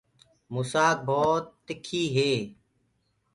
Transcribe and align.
مُسآڪ 0.53 0.97
ڀوت 1.07 1.43
تِکي 1.65 2.03
تي۔ 2.13 2.31